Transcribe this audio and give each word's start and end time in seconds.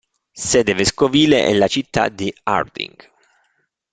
Sede 0.33 0.73
vescovile 0.73 1.45
è 1.45 1.53
la 1.53 1.67
città 1.67 2.09
di 2.09 2.33
Harding. 2.41 3.07